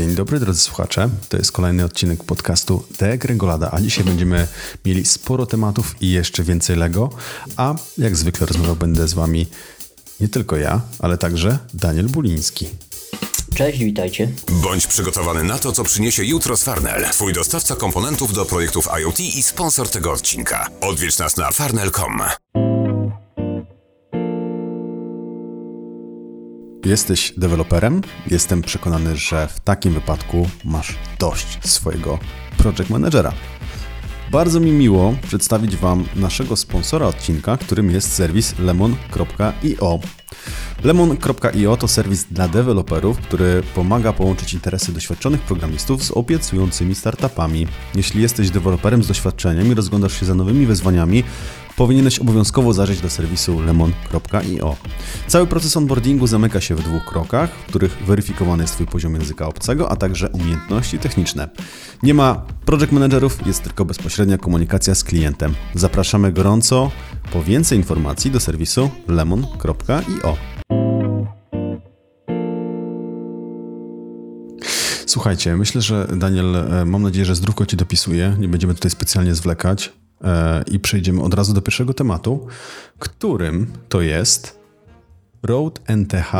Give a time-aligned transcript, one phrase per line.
[0.00, 4.48] Dzień dobry drodzy słuchacze, to jest kolejny odcinek podcastu Degrengolada, a dzisiaj będziemy
[4.84, 7.10] mieli sporo tematów i jeszcze więcej Lego,
[7.56, 9.46] a jak zwykle rozmawiał będę z wami
[10.20, 12.68] nie tylko ja, ale także Daniel Buliński.
[13.54, 14.28] Cześć, witajcie.
[14.50, 19.20] Bądź przygotowany na to, co przyniesie jutro z Farnell, twój dostawca komponentów do projektów IoT
[19.20, 20.68] i sponsor tego odcinka.
[20.80, 22.20] Odwiedź nas na farnell.com.
[26.84, 28.00] Jesteś deweloperem?
[28.26, 32.18] Jestem przekonany, że w takim wypadku masz dość swojego
[32.58, 33.32] project managera.
[34.30, 40.00] Bardzo mi miło przedstawić Wam naszego sponsora odcinka, którym jest serwis lemon.io.
[40.84, 47.66] Lemon.io to serwis dla deweloperów, który pomaga połączyć interesy doświadczonych programistów z obiecującymi startupami.
[47.94, 51.24] Jeśli jesteś deweloperem z doświadczeniem i rozglądasz się za nowymi wyzwaniami,
[51.80, 54.76] powinieneś obowiązkowo zajrzeć do serwisu lemon.io.
[55.26, 59.46] Cały proces onboardingu zamyka się w dwóch krokach, w których weryfikowany jest Twój poziom języka
[59.46, 61.48] obcego, a także umiejętności techniczne.
[62.02, 65.54] Nie ma project managerów, jest tylko bezpośrednia komunikacja z klientem.
[65.74, 66.90] Zapraszamy gorąco
[67.32, 70.36] po więcej informacji do serwisu lemon.io.
[75.06, 78.36] Słuchajcie, myślę, że Daniel, e, mam nadzieję, że zdrówko Ci dopisuje.
[78.38, 79.92] Nie będziemy tutaj specjalnie zwlekać
[80.66, 82.46] i przejdziemy od razu do pierwszego tematu,
[82.98, 84.60] którym to jest
[85.42, 86.32] Rode NTH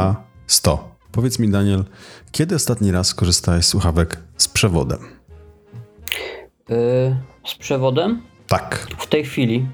[0.46, 0.96] 100.
[1.12, 1.84] Powiedz mi, Daniel,
[2.32, 4.98] kiedy ostatni raz korzystałeś z słuchawek z przewodem?
[6.68, 6.76] Yy,
[7.46, 8.22] z przewodem?
[8.46, 8.86] Tak.
[8.98, 9.68] W tej chwili.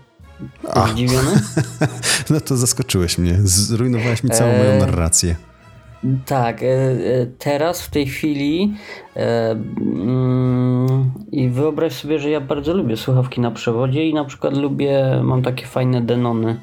[0.68, 0.88] A.
[0.88, 1.40] Zdziwiony?
[2.30, 3.38] no to zaskoczyłeś mnie.
[3.42, 5.36] Zrujnowałeś mi całą moją narrację.
[6.27, 9.05] Tak, e, e, teraz w tej chwili e,
[11.33, 15.42] i wyobraź sobie, że ja bardzo lubię słuchawki na przewodzie i na przykład lubię, mam
[15.42, 16.61] takie fajne Denony,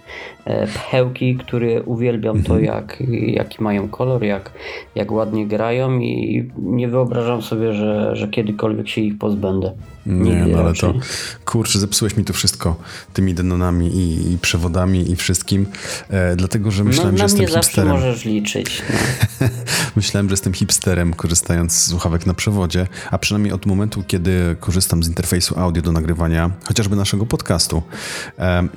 [0.74, 2.46] pchełki, które uwielbiam mhm.
[2.46, 4.52] to jak, jaki mają kolor, jak,
[4.96, 9.72] jak ładnie grają i nie wyobrażam sobie, że, że kiedykolwiek się ich pozbędę.
[10.06, 10.94] Nie, no ale to
[11.46, 12.76] kurczę, zepsułeś mi to wszystko
[13.14, 15.66] tymi denonami i, i przewodami i wszystkim,
[16.10, 17.94] e, dlatego że myślałem, no, że jestem hipsterem.
[17.94, 18.84] możesz liczyć.
[18.90, 19.48] No.
[19.96, 22.43] myślałem, że jestem hipsterem, korzystając z słuchawek na przewodzie,
[23.12, 27.84] a przynajmniej od momentu, kiedy korzystam z interfejsu audio do nagrywania chociażby naszego podcastu.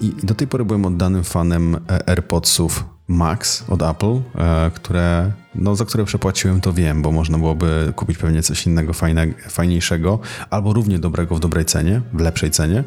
[0.00, 5.32] I, I do tej pory byłem oddanym fanem e, AirPodsów Max od Apple, e, które,
[5.58, 10.18] no, za które przepłaciłem, to wiem, bo można byłoby kupić pewnie coś innego, fajne, fajniejszego,
[10.50, 12.84] albo równie dobrego w dobrej cenie, w lepszej cenie.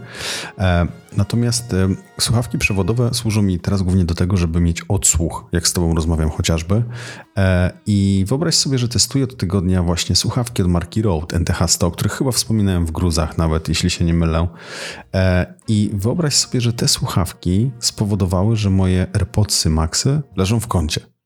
[0.59, 0.87] E,
[1.17, 5.73] natomiast e, słuchawki przewodowe służą mi teraz głównie do tego, żeby mieć odsłuch, jak z
[5.73, 6.83] Tobą rozmawiam chociażby.
[7.85, 11.91] I wyobraź sobie, że testuję od tygodnia właśnie słuchawki od marki Rode NTH 100, o
[11.91, 14.47] których chyba wspominałem w gruzach nawet, jeśli się nie mylę.
[15.67, 21.18] I wyobraź sobie, że te słuchawki spowodowały, że moje AirPodsy Maxy leżą w kącie.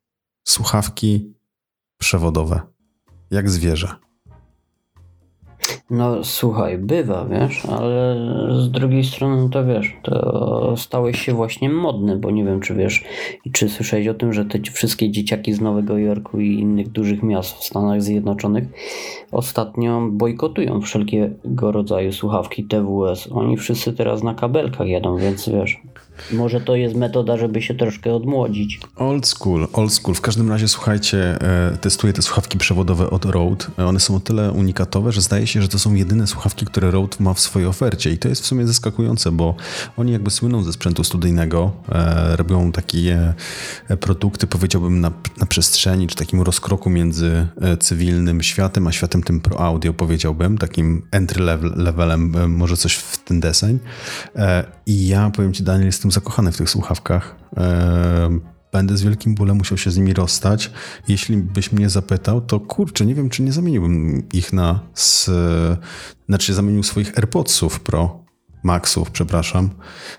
[0.44, 1.34] Słuchawki
[1.98, 2.62] przewodowe,
[3.32, 3.96] jak zwierzę.
[5.90, 8.18] No słuchaj, bywa, wiesz, ale
[8.62, 13.04] z drugiej strony to wiesz, to stałeś się właśnie modny, bo nie wiem czy wiesz
[13.46, 17.24] i czy słyszałeś o tym, że te wszystkie dzieciaki z Nowego Jorku i innych dużych
[17.24, 18.64] miast w Stanach Zjednoczonych
[19.32, 23.30] ostatnio bojkotują wszelkiego rodzaju słuchawki TWS.
[23.32, 25.82] Oni wszyscy teraz na kabelkach jadą, więc wiesz,
[26.32, 28.80] może to jest metoda, żeby się troszkę odmłodzić.
[28.96, 30.16] Old school, old school.
[30.16, 33.66] W każdym razie, słuchajcie, e, testuję te słuchawki przewodowe od Rode.
[33.80, 36.92] E, one są o tyle unikatowe, że zdaje się, że to są jedyne słuchawki, które
[36.92, 38.12] Rode ma w swojej ofercie.
[38.12, 39.56] I to jest w sumie zaskakujące, bo
[39.98, 43.34] oni jakby słyną ze sprzętu studyjnego, e, robią takie
[44.00, 47.48] produkty, powiedziałbym, na, na przestrzeni, czy takim rozkroku między
[47.80, 53.24] cywilnym światem, a światem tym pro audio, powiedziałbym, takim entry level, levelem, może coś w
[53.24, 53.80] ten deseń.
[54.86, 57.36] I ja powiem Ci, Daniel, jestem zakochany w tych słuchawkach.
[58.72, 60.72] Będę z wielkim bólem musiał się z nimi rozstać.
[61.08, 64.80] Jeśli byś mnie zapytał, to kurczę, nie wiem, czy nie zamieniłbym ich na.
[64.94, 65.30] Z,
[66.30, 68.23] znaczy, zamienił swoich AirPodsów Pro
[68.64, 69.70] Maxów, przepraszam,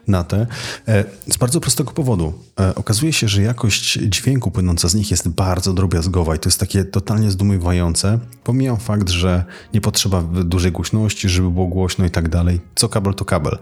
[0.09, 0.47] na te.
[0.89, 2.33] E, z bardzo prostego powodu.
[2.61, 6.61] E, okazuje się, że jakość dźwięku płynąca z nich jest bardzo drobiazgowa i to jest
[6.61, 8.19] takie totalnie zdumiewające.
[8.45, 9.45] Pomijam fakt, że
[9.75, 12.61] nie potrzeba dużej głośności, żeby było głośno i tak dalej.
[12.75, 13.59] Co kabel to kabel.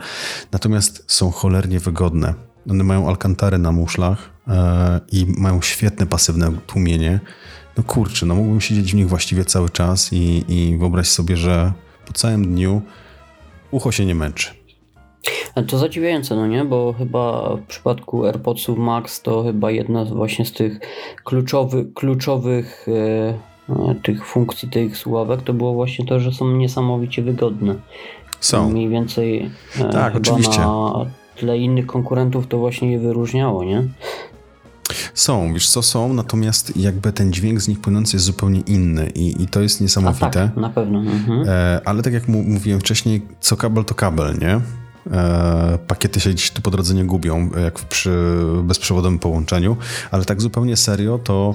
[0.52, 2.35] Natomiast są cholernie wygodne.
[2.70, 7.20] One mają alkantary na muszlach e, i mają świetne pasywne tłumienie.
[7.76, 11.73] No kurczę, no mógłbym siedzieć w nich właściwie cały czas i, i wyobraź sobie, że
[12.06, 12.82] po całym dniu
[13.70, 14.62] ucho się nie męczy.
[15.67, 16.65] To zadziwiające, no nie?
[16.65, 20.81] Bo chyba w przypadku AirPodsów Max to chyba jedna właśnie z tych
[21.25, 27.23] kluczowych, kluczowych e, e, tych funkcji tych słuchawek to było właśnie to, że są niesamowicie
[27.23, 27.75] wygodne.
[28.41, 28.71] Są.
[28.71, 30.61] Mniej więcej e, tak, oczywiście.
[30.61, 33.83] na tle innych konkurentów to właśnie je wyróżniało, nie?
[35.15, 39.43] Są, wiesz co, są, natomiast jakby ten dźwięk z nich płynący jest zupełnie inny i,
[39.43, 40.27] i to jest niesamowite.
[40.27, 40.99] A tak, na pewno.
[40.99, 41.49] Mhm.
[41.49, 44.61] E, ale tak jak mówiłem wcześniej, co kabel to kabel, nie?
[45.10, 48.10] E, pakiety się gdzieś tu po drodze nie gubią, jak przy
[48.62, 49.76] bezprzewodowym połączeniu,
[50.10, 51.54] ale tak zupełnie serio, to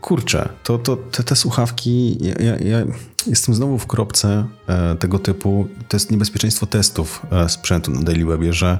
[0.00, 2.86] kurczę, to, to te, te słuchawki, ja, ja,
[3.26, 8.24] jestem znowu w kropce e, tego typu, to jest niebezpieczeństwo testów e, sprzętu na Daily
[8.24, 8.78] Webie, że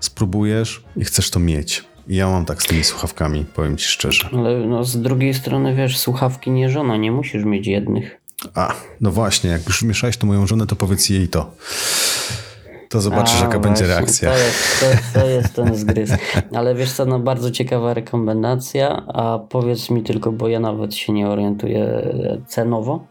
[0.00, 1.84] spróbujesz i chcesz to mieć.
[2.08, 4.28] Ja mam tak z tymi słuchawkami, powiem ci szczerze.
[4.32, 8.20] Ale no, z drugiej strony, wiesz, słuchawki nie żona, nie musisz mieć jednych.
[8.54, 11.54] A, no właśnie, jak już mieszałeś to moją żonę, to powiedz jej to.
[12.88, 14.30] To zobaczysz, A, jaka właśnie, będzie reakcja.
[14.30, 14.80] To jest,
[15.12, 16.10] to, to jest ten zgryz.
[16.54, 21.12] Ale wiesz co, no bardzo ciekawa rekomendacja, a powiedz mi tylko, bo ja nawet się
[21.12, 22.12] nie orientuję
[22.46, 23.06] cenowo.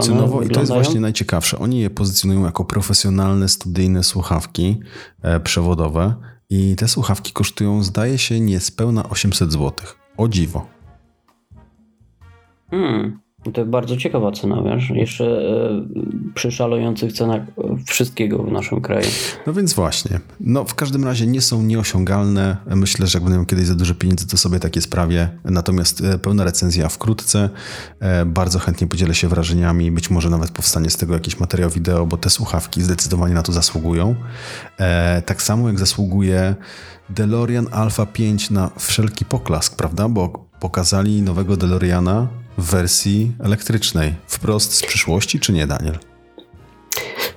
[0.00, 1.58] Cenowo i to jest właśnie najciekawsze.
[1.58, 4.80] Oni je pozycjonują jako profesjonalne, studyjne słuchawki
[5.22, 6.14] e, przewodowe
[6.50, 9.72] i te słuchawki kosztują, zdaje się, niespełna 800 zł.
[10.16, 10.66] O dziwo.
[12.70, 13.27] Hmm.
[13.52, 15.84] To bardzo ciekawa cena, wiesz, jeszcze e,
[16.34, 17.42] przy szalejących cenach
[17.86, 19.06] wszystkiego w naszym kraju.
[19.46, 20.20] No więc właśnie.
[20.40, 22.56] No w każdym razie nie są nieosiągalne.
[22.66, 25.28] Myślę, że jak będę miał kiedyś za dużo pieniędzy, to sobie takie sprawię.
[25.44, 27.50] Natomiast e, pełna recenzja wkrótce.
[28.00, 29.90] E, bardzo chętnie podzielę się wrażeniami.
[29.90, 33.52] Być może nawet powstanie z tego jakiś materiał wideo, bo te słuchawki zdecydowanie na to
[33.52, 34.14] zasługują.
[35.26, 36.54] Tak samo jak zasługuje
[37.10, 40.08] DeLorean Alpha 5 na wszelki poklask, prawda?
[40.08, 42.28] Bo pokazali nowego DeLoreana
[42.58, 44.14] w wersji elektrycznej.
[44.26, 45.98] Wprost z przyszłości, czy nie, Daniel?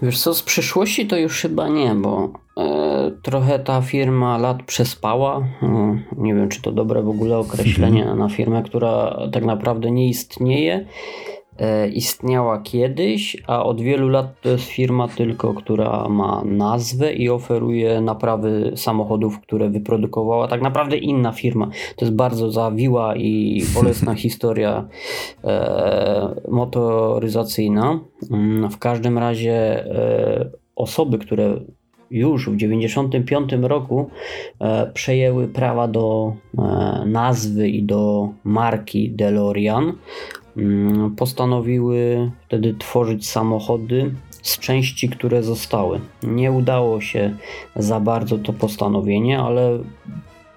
[0.02, 5.40] Wiesz co, z przyszłości to już chyba nie, bo e, trochę ta firma lat przespała.
[5.62, 8.20] E, nie wiem, czy to dobre w ogóle określenie mhm.
[8.20, 10.86] na firmę, która tak naprawdę nie istnieje
[11.94, 18.02] istniała kiedyś, a od wielu lat to jest firma tylko, która ma nazwę i oferuje
[18.02, 21.70] naprawy samochodów, które wyprodukowała tak naprawdę inna firma.
[21.96, 24.88] To jest bardzo zawiła i bolesna historia
[25.44, 28.00] e, motoryzacyjna.
[28.32, 31.60] Mm, w każdym razie e, osoby, które
[32.12, 34.10] już w 1995 roku
[34.60, 36.62] e, przejęły prawa do e,
[37.06, 39.94] nazwy i do marki DeLorean.
[40.58, 46.00] Mm, postanowiły wtedy tworzyć samochody z części, które zostały.
[46.24, 47.36] Nie udało się
[47.76, 49.80] za bardzo to postanowienie, ale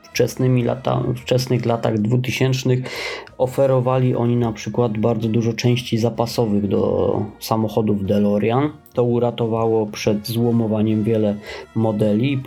[0.03, 2.71] wczesnymi lata, wczesnych latach 2000
[3.39, 8.71] oferowali oni na przykład bardzo dużo części zapasowych do samochodów DeLorean.
[8.95, 11.37] To uratowało przed złomowaniem wiele
[11.75, 12.41] modeli i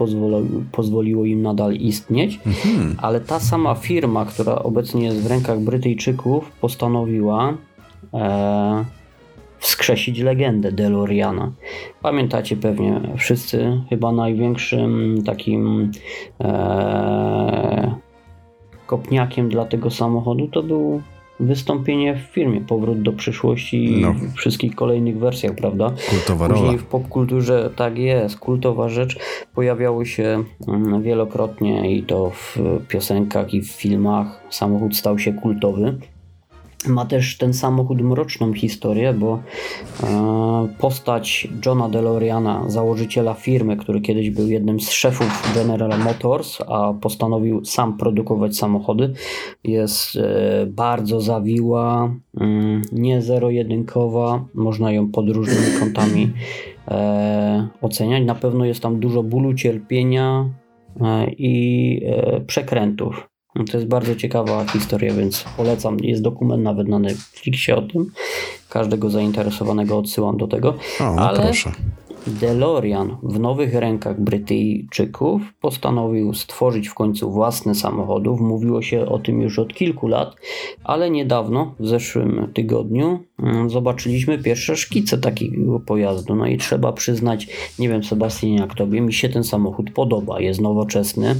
[0.71, 2.39] pozwoliło, im nadal istnieć.
[2.45, 2.95] Mhm.
[3.01, 7.53] Ale ta sama firma, która obecnie jest w rękach Brytyjczyków, postanowiła
[8.13, 8.85] e,
[9.59, 11.51] wskrzesić legendę DeLoreana.
[12.01, 15.91] Pamiętacie pewnie wszyscy, chyba największym takim
[16.41, 17.95] e,
[18.87, 21.01] kopniakiem dla tego samochodu to był
[21.39, 24.15] wystąpienie w filmie Powrót do przyszłości no.
[24.35, 25.91] wszystkich kolejnych wersjach, prawda?
[26.09, 26.77] Kultowa Później rola.
[26.77, 29.19] w popkulturze tak jest, kultowa rzecz
[29.55, 32.57] pojawiało się mm, wielokrotnie i to w
[32.87, 34.43] piosenkach i w filmach.
[34.49, 35.97] Samochód stał się kultowy.
[36.85, 39.39] Ma też ten samochód mroczną historię, bo
[40.03, 46.93] e, postać Johna DeLoreana, założyciela firmy, który kiedyś był jednym z szefów General Motors, a
[47.01, 49.13] postanowił sam produkować samochody,
[49.63, 56.31] jest e, bardzo zawiła, mm, nie zero-jedynkowa, można ją pod różnymi kątami
[56.87, 58.25] e, oceniać.
[58.25, 60.49] Na pewno jest tam dużo bólu, cierpienia
[61.37, 62.01] i
[62.47, 63.27] przekrętów.
[63.57, 65.97] No to jest bardzo ciekawa historia, więc polecam.
[65.99, 68.11] Jest dokument nawet na Netflixie o tym.
[68.69, 70.69] Każdego zainteresowanego odsyłam do tego.
[70.99, 71.71] O, no Ale proszę.
[72.27, 78.39] DeLorean w nowych rękach Brytyjczyków postanowił stworzyć w końcu własny samochodów.
[78.41, 80.35] Mówiło się o tym już od kilku lat,
[80.83, 86.35] ale niedawno, w zeszłym tygodniu, mm, zobaczyliśmy pierwsze szkice takiego pojazdu.
[86.35, 87.47] No i trzeba przyznać,
[87.79, 90.39] nie wiem Sebastian jak tobie, mi się ten samochód podoba.
[90.39, 91.35] Jest nowoczesny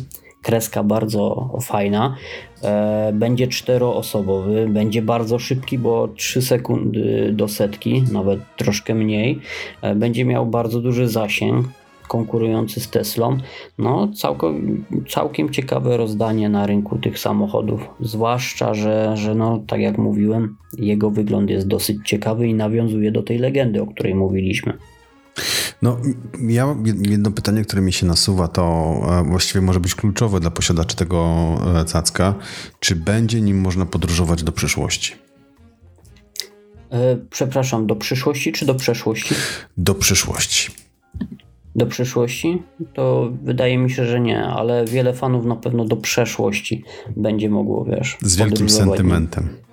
[0.48, 2.16] kreska bardzo fajna.
[2.64, 9.40] E, będzie czteroosobowy, będzie bardzo szybki, bo 3 sekundy do setki, nawet troszkę mniej.
[9.82, 11.68] E, będzie miał bardzo duży zasięg
[12.08, 13.38] konkurujący z Teslą.
[13.78, 17.90] No, całkiem, całkiem ciekawe rozdanie na rynku tych samochodów.
[18.00, 23.24] Zwłaszcza, że, że no, tak jak mówiłem, jego wygląd jest dosyć ciekawy i nawiązuje do
[23.24, 24.74] tej legendy, o której mówiliśmy.
[25.82, 25.98] No,
[26.48, 30.96] ja jedno pytanie, które mi się nasuwa, to e, właściwie może być kluczowe dla posiadaczy
[30.96, 31.48] tego
[31.82, 32.36] e, cacka.
[32.80, 35.14] Czy będzie nim można podróżować do przyszłości?
[36.92, 39.36] E, przepraszam, do przyszłości czy do przeszłości?
[39.78, 40.72] Do przyszłości.
[41.76, 42.62] do przyszłości,
[42.94, 46.84] to wydaje mi się, że nie, ale wiele fanów na pewno do przeszłości
[47.18, 48.18] będzie mogło, wiesz.
[48.22, 49.67] Z wielkim sentymentem.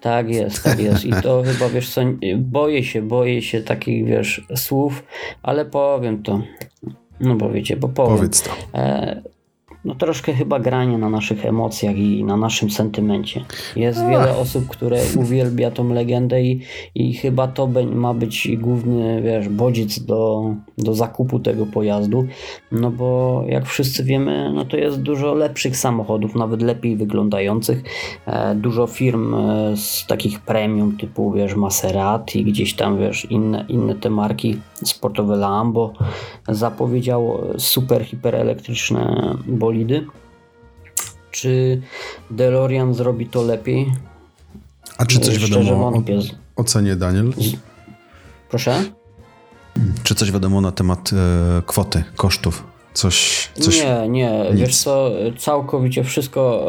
[0.00, 1.04] Tak jest, tak jest.
[1.04, 2.00] I to chyba, wiesz co,
[2.36, 5.04] boję się, boję się takich, wiesz, słów,
[5.42, 6.42] ale powiem to.
[7.20, 8.16] No bo wiecie, bo powiem.
[8.16, 8.50] Powiedz to.
[8.74, 9.22] E,
[9.84, 13.44] no troszkę chyba granie na naszych emocjach i na naszym sentymencie.
[13.76, 14.10] Jest Ach.
[14.10, 16.60] wiele osób, które uwielbia tą legendę i,
[16.94, 22.26] i chyba to ma być główny, wiesz, bodziec do, do zakupu tego pojazdu,
[22.72, 27.82] no bo jak wszyscy wiemy, no to jest dużo lepszych samochodów, nawet lepiej wyglądających.
[28.26, 33.94] E, dużo firm e, z takich premium typu, wiesz, Maserati, gdzieś tam, wiesz, inne, inne
[33.94, 35.92] te marki sportowe Lambo
[36.48, 39.34] zapowiedziało super hiperelektryczne
[39.68, 40.06] bolidy.
[41.30, 41.80] Czy
[42.30, 43.92] DeLorean zrobi to lepiej?
[44.98, 46.02] A czy coś Szczerze wiadomo o,
[46.56, 47.32] o cenie, Daniel?
[48.50, 48.84] Proszę?
[50.02, 52.64] Czy coś wiadomo na temat e, kwoty, kosztów?
[52.94, 53.84] Coś, coś...
[53.84, 54.44] Nie, nie.
[54.50, 54.60] Nic.
[54.60, 56.66] Wiesz co, całkowicie wszystko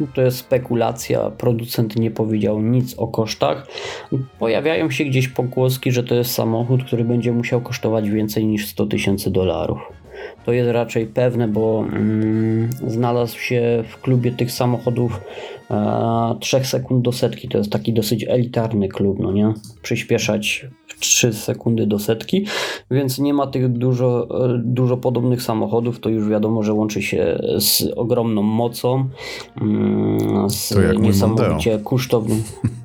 [0.00, 1.30] e, to jest spekulacja.
[1.30, 3.66] Producent nie powiedział nic o kosztach.
[4.38, 8.86] Pojawiają się gdzieś pogłoski, że to jest samochód, który będzie musiał kosztować więcej niż 100
[8.86, 9.95] tysięcy dolarów
[10.44, 15.20] to jest raczej pewne, bo mm, znalazł się w klubie tych samochodów
[15.70, 17.48] e, 3 sekund do setki.
[17.48, 19.54] To jest taki dosyć elitarny klub, no nie?
[19.82, 22.46] Przyspieszać w 3 sekundy do setki,
[22.90, 26.00] więc nie ma tych dużo, e, dużo podobnych samochodów.
[26.00, 29.08] To już wiadomo, że łączy się z ogromną mocą,
[29.60, 32.42] mm, z niesamowicie kosztownym.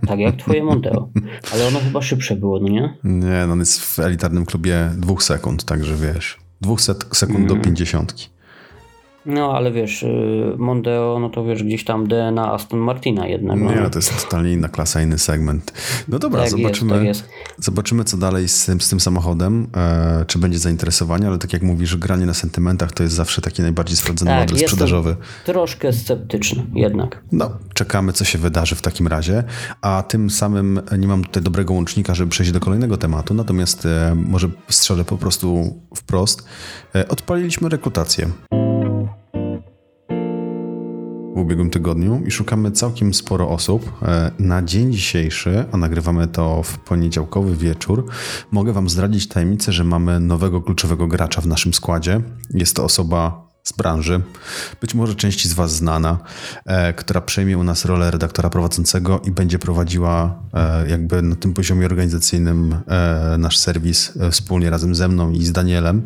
[0.08, 1.10] Tak jak twoje Monteo.
[1.54, 2.94] Ale ono chyba szybsze było, no nie?
[3.04, 6.51] Nie, no on jest w elitarnym klubie dwóch sekund, także wiesz.
[6.62, 8.32] 200 sekund do 50.
[9.26, 13.60] No, ale wiesz, y, Mondeo, no to wiesz, gdzieś tam DNA Aston Martina jednak.
[13.60, 13.72] No.
[13.72, 15.74] Nie, to jest totalnie inna klasa, inny segment.
[16.08, 17.64] No dobra, tak zobaczymy, jest, tak jest.
[17.66, 21.62] zobaczymy co dalej z tym, z tym samochodem, e, czy będzie zainteresowanie, ale tak jak
[21.62, 25.16] mówisz, granie na sentymentach to jest zawsze taki najbardziej sprawdzony tak, model sprzedażowy.
[25.46, 27.24] troszkę sceptyczny jednak.
[27.32, 29.44] No, czekamy co się wydarzy w takim razie,
[29.82, 34.16] a tym samym nie mam tutaj dobrego łącznika, żeby przejść do kolejnego tematu, natomiast e,
[34.16, 36.46] może strzelę po prostu wprost.
[36.96, 38.32] E, odpaliliśmy rekrutację
[41.42, 43.92] ubiegłym tygodniu i szukamy całkiem sporo osób.
[44.02, 48.06] E, na dzień dzisiejszy, a nagrywamy to w poniedziałkowy wieczór,
[48.52, 52.22] mogę Wam zdradzić tajemnicę, że mamy nowego kluczowego gracza w naszym składzie.
[52.54, 54.22] Jest to osoba z branży,
[54.82, 56.18] być może części z Was znana,
[56.66, 61.54] e, która przejmie u nas rolę redaktora prowadzącego i będzie prowadziła e, jakby na tym
[61.54, 66.02] poziomie organizacyjnym e, nasz serwis e, wspólnie razem ze mną i z Danielem.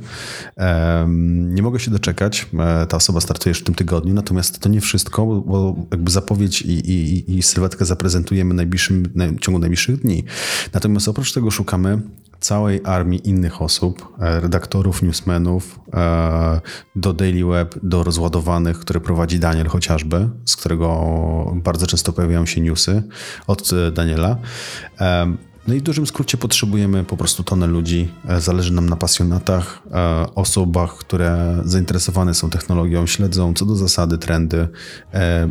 [0.57, 4.69] E, nie mogę się doczekać, e, ta osoba startuje już w tym tygodniu, natomiast to
[4.69, 9.03] nie wszystko, bo, jakby zapowiedź i, i, i sylwetkę zaprezentujemy w, najbliższym,
[9.37, 10.23] w ciągu najbliższych dni.
[10.73, 12.01] Natomiast oprócz tego szukamy
[12.45, 16.61] całej armii innych osób, e, redaktorów, newsmenów, e,
[16.95, 20.87] do Daily Web, do rozładowanych, które prowadzi Daniel chociażby, z którego
[21.55, 23.03] bardzo często pojawiają się newsy
[23.47, 24.37] od e, Daniela.
[25.67, 28.11] No i w dużym skrócie potrzebujemy po prostu tonę ludzi.
[28.37, 29.81] Zależy nam na pasjonatach,
[30.35, 34.67] osobach, które zainteresowane są technologią, śledzą co do zasady trendy,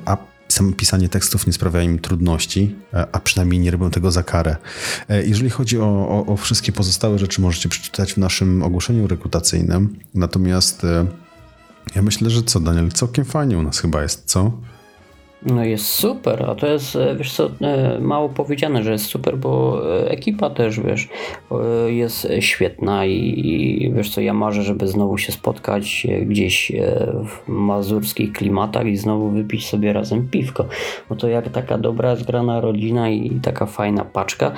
[0.04, 0.16] a
[0.48, 4.56] samo pisanie tekstów nie sprawia im trudności, e, a przynajmniej nie robią tego za karę.
[5.08, 9.98] E, jeżeli chodzi o, o, o wszystkie pozostałe rzeczy, możecie przeczytać w naszym ogłoszeniu rekrutacyjnym.
[10.14, 11.06] Natomiast e,
[11.96, 14.52] ja myślę, że co, Daniel, całkiem fajnie u nas chyba jest, co?
[15.46, 19.38] No jest super, a to jest, e, wiesz co, e, mało powiedziane, że jest super,
[19.38, 21.08] bo e, ekipa też, wiesz,
[21.86, 26.72] jest świetna i, wiesz co, ja marzę, żeby znowu się spotkać gdzieś
[27.26, 30.66] w mazurskich klimatach i znowu wypić sobie razem piwko,
[31.08, 34.52] bo to jak taka dobra, zgrana rodzina i taka fajna paczka.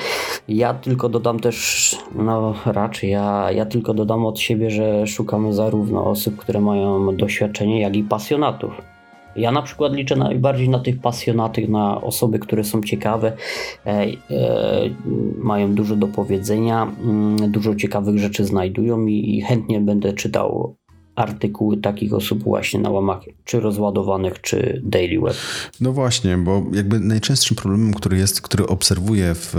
[0.48, 6.06] Ja tylko dodam też, no raczej, ja, ja tylko dodam od siebie, że szukamy zarówno
[6.06, 8.95] osób, które mają doświadczenie, jak i pasjonatów
[9.36, 13.32] ja na przykład liczę najbardziej na tych pasjonatych, na osoby, które są ciekawe,
[13.86, 14.06] e, e,
[15.38, 20.76] mają dużo do powiedzenia, mm, dużo ciekawych rzeczy znajdują i, i chętnie będę czytał
[21.16, 25.36] artykuły takich osób właśnie na łamach czy rozładowanych, czy Daily Web.
[25.80, 29.54] No właśnie, bo jakby najczęstszym problemem, który jest, który obserwuję w,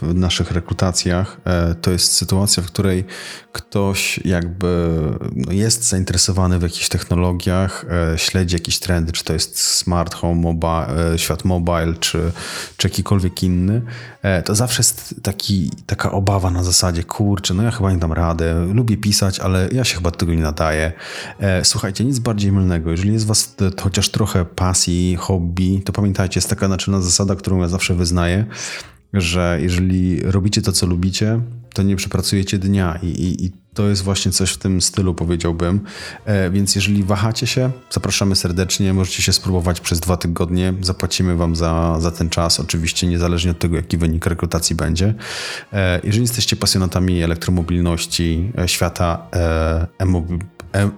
[0.00, 3.04] w naszych rekrutacjach, e, to jest sytuacja, w której
[3.52, 4.98] ktoś jakby
[5.36, 10.40] no jest zainteresowany w jakichś technologiach, e, śledzi jakieś trendy, czy to jest smart home,
[10.40, 12.32] mobile, e, świat mobile, czy,
[12.76, 13.82] czy jakikolwiek inny,
[14.44, 18.66] to zawsze jest taki, taka obawa na zasadzie, kurczę, no ja chyba nie dam radę,
[18.74, 20.92] lubię pisać, ale ja się chyba do tego nie nadaję.
[21.38, 22.90] E, słuchajcie, nic bardziej mylnego.
[22.90, 27.68] Jeżeli jest was chociaż trochę pasji, hobby, to pamiętajcie, jest taka naczelna zasada, którą ja
[27.68, 28.46] zawsze wyznaję,
[29.12, 31.40] że jeżeli robicie to, co lubicie,
[31.76, 35.80] to nie przepracujecie dnia i, i, i to jest właśnie coś w tym stylu, powiedziałbym.
[36.24, 38.94] E, więc jeżeli wahacie się, zapraszamy serdecznie.
[38.94, 40.74] Możecie się spróbować przez dwa tygodnie.
[40.80, 45.14] Zapłacimy Wam za, za ten czas, oczywiście niezależnie od tego, jaki wynik rekrutacji będzie.
[45.72, 49.26] E, jeżeli jesteście pasjonatami elektromobilności, e, świata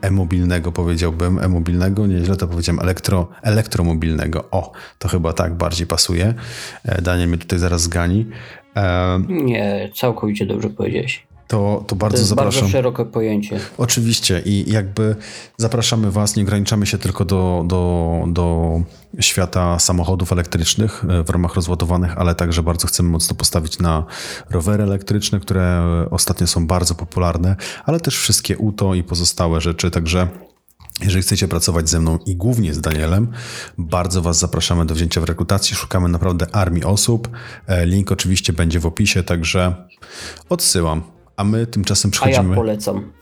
[0.01, 4.45] e-mobilnego, powiedziałbym, e-mobilnego, nieźle to powiedziałem, elektro, elektromobilnego.
[4.51, 6.35] O, to chyba tak bardziej pasuje.
[7.03, 8.27] Daniel mnie tutaj zaraz zgani.
[9.29, 11.29] Nie, całkowicie dobrze powiedziałeś.
[11.49, 12.61] To, to bardzo to jest zapraszam.
[12.61, 13.61] Bardzo szerokie pojęcie.
[13.79, 15.17] Oczywiście i jakby
[15.57, 18.81] zapraszamy Was, nie ograniczamy się tylko do, do, do
[19.21, 24.05] świata samochodów elektrycznych e, w ramach rozładowanych, ale także bardzo chcemy mocno postawić na
[24.51, 30.29] rowery elektryczne, które ostatnio są bardzo popularne, ale też wszystkie UTO i pozostałe rzeczy, także
[31.03, 33.29] jeżeli chcecie pracować ze mną i głównie z Danielem,
[33.79, 35.77] bardzo Was zapraszamy do wzięcia w rekrutacji.
[35.77, 37.29] Szukamy naprawdę armii osób.
[37.67, 39.75] E, link oczywiście będzie w opisie, także
[40.49, 41.03] odsyłam.
[41.37, 42.47] A my tymczasem przechodzimy.
[42.47, 43.13] A ja polecam.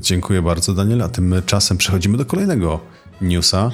[0.00, 1.02] Dziękuję bardzo, Daniel.
[1.02, 2.80] A tymczasem przechodzimy do kolejnego
[3.20, 3.70] newsa.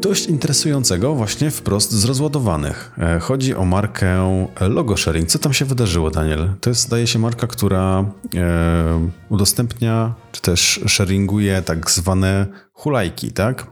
[0.00, 2.92] Dość interesującego, właśnie wprost z rozładowanych.
[2.98, 4.16] E, chodzi o markę
[4.60, 5.28] Logo Sharing.
[5.28, 6.50] Co tam się wydarzyło, Daniel?
[6.60, 8.04] To jest, zdaje się, marka, która
[8.36, 13.66] e, udostępnia, czy też sharinguje tak zwane hulajki, tak?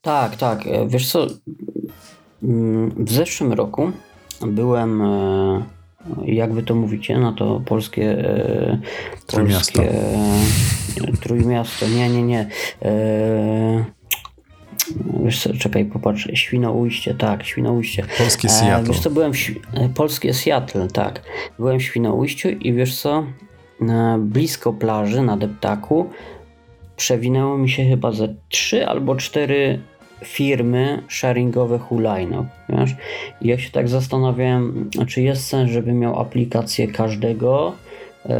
[0.00, 0.66] Tak, tak.
[0.66, 1.26] E, wiesz co,
[2.42, 3.92] mm, w zeszłym roku
[4.46, 5.02] byłem,
[6.24, 8.24] jak wy to mówicie, na to polskie.
[9.26, 9.82] Trójmiasto.
[9.82, 12.48] Polskie, trójmiasto, nie, nie, nie.
[15.24, 18.04] Wiesz co, czekaj, popatrz, Świnoujście, tak, Świnoujście.
[18.18, 18.92] Polskie Seattle.
[18.92, 19.38] Wiesz co, byłem w,
[19.94, 21.22] Polskie Seattle, tak.
[21.58, 23.24] Byłem w Świnoujściu i wiesz co,
[24.18, 26.10] blisko plaży na deptaku
[26.96, 29.80] przewinęło mi się chyba ze trzy albo cztery
[30.24, 32.96] firmy sharingowe hulajnóg, wiesz?
[33.40, 37.89] I ja się tak zastanawiałem, czy jest sens, żeby miał aplikację każdego, E,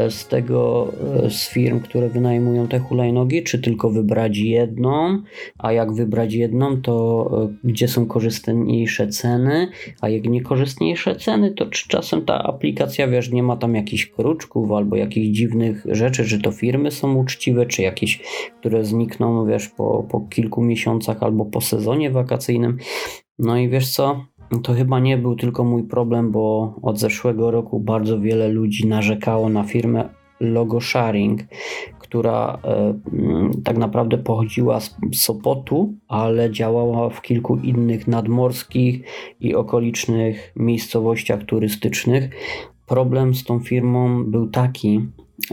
[0.09, 0.91] z tego,
[1.23, 5.21] e, z firm, które wynajmują te hulajnogi, czy tylko wybrać jedną,
[5.57, 9.67] a jak wybrać jedną, to e, gdzie są korzystniejsze ceny,
[10.01, 14.71] a jak niekorzystniejsze ceny, to czy czasem ta aplikacja, wiesz, nie ma tam jakichś kruczków
[14.71, 18.19] albo jakichś dziwnych rzeczy, czy to firmy są uczciwe, czy jakieś,
[18.59, 22.77] które znikną, wiesz, po, po kilku miesiącach albo po sezonie wakacyjnym.
[23.39, 24.25] No i wiesz co,
[24.59, 29.49] to chyba nie był tylko mój problem, bo od zeszłego roku bardzo wiele ludzi narzekało
[29.49, 30.09] na firmę
[30.39, 31.41] Logo Sharing,
[31.99, 39.05] która e, mm, tak naprawdę pochodziła z Sopotu, ale działała w kilku innych nadmorskich
[39.39, 42.29] i okolicznych miejscowościach turystycznych.
[42.85, 45.01] Problem z tą firmą był taki,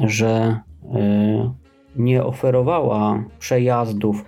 [0.03, 0.61] że
[0.95, 1.53] e,
[1.97, 4.25] nie oferowała przejazdów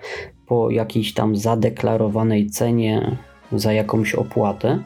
[0.47, 3.17] po jakiejś tam zadeklarowanej cenie
[3.53, 4.79] za jakąś opłatę,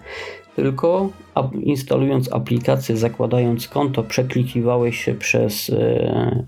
[0.57, 1.11] tylko
[1.63, 5.71] instalując aplikację, zakładając konto, przeklikiwałeś się przez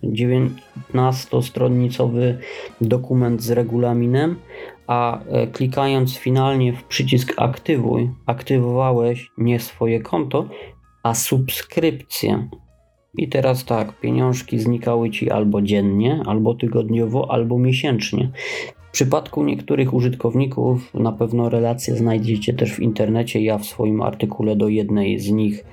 [0.02, 2.38] 19-stronnicowy e,
[2.80, 4.36] dokument z regulaminem,
[4.86, 10.48] a e, klikając finalnie w przycisk aktywuj, aktywowałeś nie swoje konto,
[11.02, 12.48] a subskrypcję.
[13.18, 18.30] I teraz tak, pieniążki znikały ci albo dziennie, albo tygodniowo, albo miesięcznie.
[18.96, 23.40] Przypadku niektórych użytkowników na pewno relacje znajdziecie też w internecie.
[23.40, 25.64] Ja w swoim artykule do jednej z nich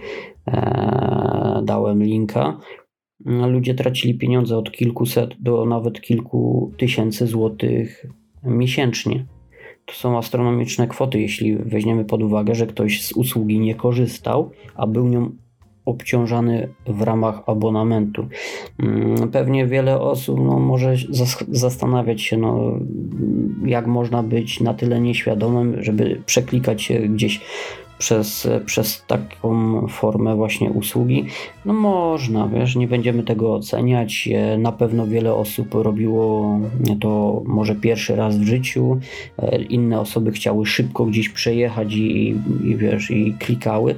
[0.47, 2.59] e, dałem linka.
[3.25, 8.05] Ludzie tracili pieniądze od kilkuset do nawet kilku tysięcy złotych
[8.43, 9.25] miesięcznie.
[9.85, 14.87] To są astronomiczne kwoty, jeśli weźmiemy pod uwagę, że ktoś z usługi nie korzystał, a
[14.87, 15.31] był nią
[15.85, 18.27] obciążany w ramach abonamentu.
[18.79, 20.95] Mm, pewnie wiele osób no, może
[21.51, 22.79] zastanawiać się, no,
[23.65, 27.41] jak można być na tyle nieświadomym, żeby przeklikać się gdzieś
[27.97, 31.25] przez, przez taką formę właśnie usługi.
[31.65, 34.29] No można, wiesz, nie będziemy tego oceniać.
[34.57, 36.59] Na pewno wiele osób robiło
[37.01, 38.99] to może pierwszy raz w życiu.
[39.37, 43.95] E, inne osoby chciały szybko gdzieś przejechać i, i wiesz, i klikały.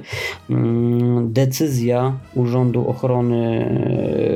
[0.50, 3.64] Mm, decyzja Urzędu Ochrony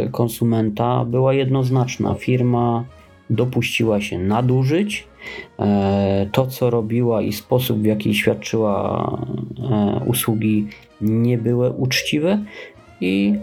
[0.04, 2.14] e, Konsumenta była jednoznaczna.
[2.14, 2.84] Firma
[3.30, 5.10] dopuściła się nadużyć
[5.58, 9.18] E, to, co robiła i sposób, w jaki świadczyła
[9.70, 10.68] e, usługi,
[11.00, 12.44] nie były uczciwe
[13.00, 13.34] i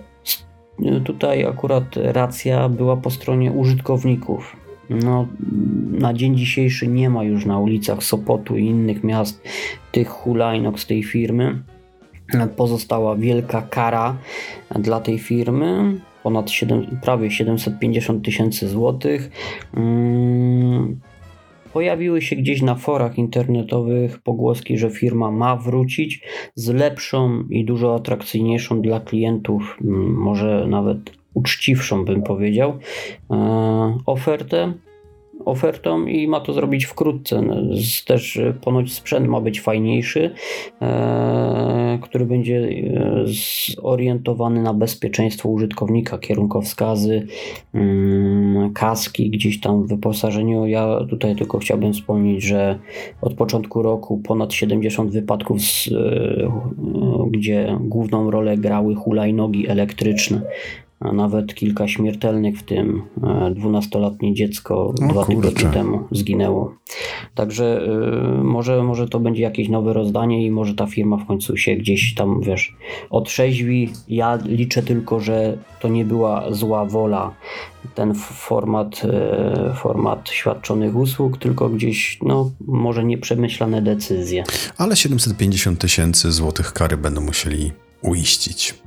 [1.06, 4.56] tutaj akurat racja była po stronie użytkowników.
[4.90, 5.28] No,
[5.92, 9.42] na dzień dzisiejszy nie ma już na ulicach Sopotu i innych miast
[9.92, 11.64] tych hulajnok z tej firmy.
[12.56, 14.18] Pozostała wielka kara
[14.80, 19.32] dla tej firmy, ponad 7, prawie 750 tysięcy złotych.
[19.74, 21.00] Mm,
[21.74, 26.22] pojawiły się gdzieś na forach internetowych pogłoski, że firma ma wrócić
[26.56, 31.00] z lepszą i dużo atrakcyjniejszą dla klientów, może nawet
[31.34, 32.80] uczciwszą bym powiedział,
[34.06, 34.74] ofertę
[35.46, 37.42] ofertą i ma to zrobić wkrótce.
[37.42, 37.56] No,
[38.06, 40.32] też e, ponoć sprzęt ma być fajniejszy,
[40.82, 43.24] e, który będzie e,
[43.82, 47.28] zorientowany na bezpieczeństwo użytkownika, kierunkowskazy,
[47.74, 50.66] mm, kaski gdzieś tam w wyposażeniu.
[50.66, 52.80] Ja tutaj tylko chciałbym wspomnieć, że
[53.22, 55.90] od początku roku ponad 70 wypadków, z,
[57.32, 60.42] gdzie główną rolę grały hulajnogi elektryczne
[61.00, 63.02] a nawet kilka śmiertelnych, w tym
[63.52, 65.42] 12-letnie dziecko o, dwa kurczę.
[65.42, 66.76] tygodnie temu zginęło.
[67.36, 67.82] Także
[68.40, 71.76] y, może, może to będzie jakieś nowe rozdanie i może ta firma w końcu się
[71.76, 72.76] gdzieś tam, wiesz,
[73.10, 73.90] otrzeźwi.
[74.08, 77.34] Ja liczę tylko, że to nie była zła wola,
[77.96, 79.02] ten format,
[79.72, 84.44] y, format świadczonych usług, tylko gdzieś, no, może nieprzemyślane decyzje.
[84.78, 88.87] Ale 750 tysięcy złotych kary będą musieli uiścić.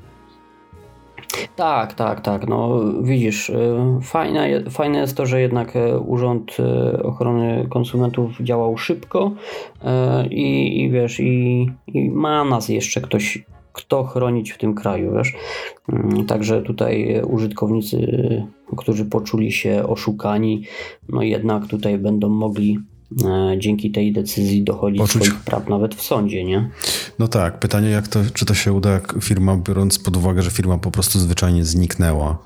[1.56, 2.48] Tak, tak, tak.
[2.48, 8.78] No widzisz, y, fajne, fajne jest to, że jednak y, Urząd y, Ochrony Konsumentów działał
[8.78, 9.32] szybko
[10.30, 15.34] i, i wiesz, i, i ma nas jeszcze ktoś, kto chronić w tym kraju, wiesz.
[15.92, 18.06] Mm, także tutaj użytkownicy,
[18.76, 20.62] którzy poczuli się oszukani,
[21.08, 22.89] no jednak tutaj będą mogli E,
[23.58, 25.24] dzięki tej decyzji dochodzić Poczuć...
[25.24, 26.70] swoich praw nawet w sądzie, nie?
[27.18, 30.50] No tak, pytanie jak to, czy to się uda, jak firma, biorąc pod uwagę, że
[30.50, 32.38] firma po prostu zwyczajnie zniknęła.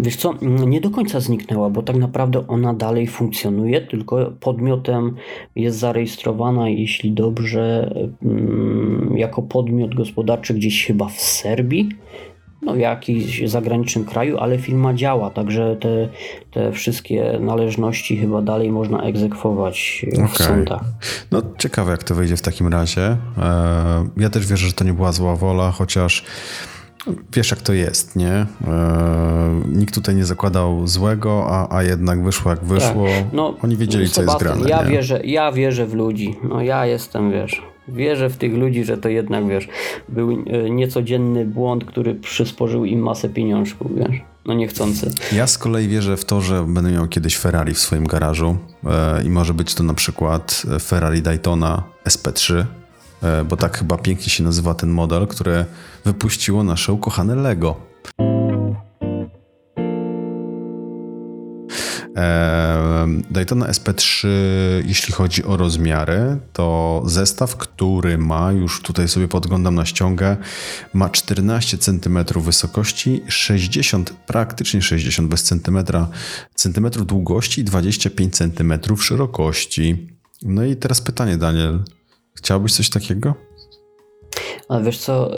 [0.00, 5.16] Wiesz co, nie do końca zniknęła, bo tak naprawdę ona dalej funkcjonuje, tylko podmiotem
[5.56, 7.94] jest zarejestrowana, jeśli dobrze,
[9.14, 11.88] jako podmiot gospodarczy gdzieś chyba w Serbii,
[12.64, 16.08] no, w jakimś zagranicznym kraju, ale firma działa, także te,
[16.50, 20.46] te wszystkie należności chyba dalej można egzekwować w okay.
[20.46, 20.84] sądach.
[21.30, 23.16] No ciekawe jak to wyjdzie w takim razie.
[23.38, 26.24] E, ja też wierzę, że to nie była zła wola, chociaż
[27.32, 28.32] wiesz jak to jest, nie?
[28.32, 28.46] E,
[29.68, 33.06] nikt tutaj nie zakładał złego, a, a jednak wyszło jak wyszło.
[33.06, 33.24] Tak.
[33.32, 34.68] No, Oni wiedzieli, co jest grane.
[34.68, 34.90] Ja nie?
[34.90, 36.36] wierzę, ja wierzę w ludzi.
[36.48, 39.68] No ja jestem, wiesz Wierzę w tych ludzi, że to jednak, wiesz,
[40.08, 45.10] był e, niecodzienny błąd, który przysporzył im masę pieniążków, wiesz, no niechcący.
[45.32, 49.24] Ja z kolei wierzę w to, że będę miał kiedyś Ferrari w swoim garażu e,
[49.24, 52.64] i może być to na przykład Ferrari Daytona SP3,
[53.22, 55.64] e, bo tak chyba pięknie się nazywa ten model, który
[56.04, 57.93] wypuściło nasze ukochane Lego.
[63.30, 64.28] Daytona SP3,
[64.84, 70.36] jeśli chodzi o rozmiary, to zestaw, który ma, już tutaj sobie podglądam na ściągę,
[70.94, 76.08] ma 14 cm wysokości, 60, praktycznie 60 bez centymetra,
[76.54, 80.08] centymetrów długości i 25 cm szerokości.
[80.42, 81.82] No i teraz pytanie, Daniel.
[82.34, 83.34] Chciałbyś coś takiego?
[84.68, 85.30] Ale wiesz co,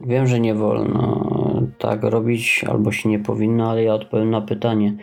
[0.00, 1.32] yy, wiem, że nie wolno
[1.78, 4.96] tak robić, albo się nie powinno, ale ja odpowiem na pytanie.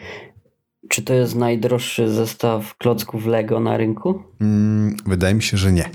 [0.88, 4.24] Czy to jest najdroższy zestaw klocków Lego na rynku?
[4.42, 5.90] Mm, wydaje mi się, że nie.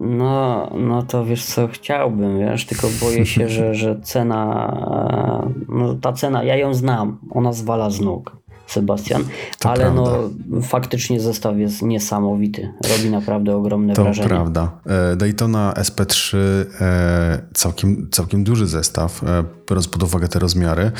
[0.00, 6.12] No, no to wiesz co, chciałbym, wiesz, tylko boję się, że, że cena, no ta
[6.12, 8.36] cena, ja ją znam, ona zwala z nóg.
[8.68, 9.24] Sebastian,
[9.58, 10.30] to ale no
[10.62, 12.72] faktycznie zestaw jest niesamowity.
[12.96, 14.28] Robi naprawdę ogromne to wrażenie.
[14.28, 14.70] To prawda.
[14.86, 16.36] E, Daytona SP3
[16.80, 20.92] e, całkiem, całkiem duży zestaw, e, biorąc pod uwagę te rozmiary,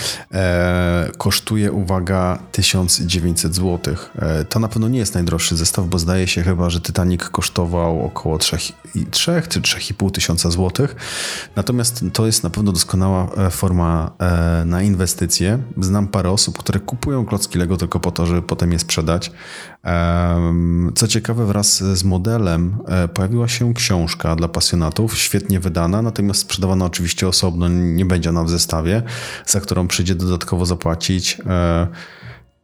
[1.19, 3.95] kosztuje, uwaga, 1900 zł.
[4.49, 8.39] To na pewno nie jest najdroższy zestaw, bo zdaje się chyba, że Titanic kosztował około
[8.39, 8.57] 3,
[9.11, 10.97] 3 czy 3,5 tysiąca złotych.
[11.57, 14.11] Natomiast to jest na pewno doskonała forma
[14.65, 15.59] na inwestycje.
[15.77, 19.33] Znam parę osób, które kupują klocki Lego tylko po to, żeby potem je sprzedać.
[20.95, 26.85] Co ciekawe, wraz z modelem e, pojawiła się książka dla pasjonatów, świetnie wydana, natomiast sprzedawana
[26.85, 29.03] oczywiście osobno, nie będzie ona w zestawie,
[29.47, 31.87] za którą przyjdzie dodatkowo zapłacić e,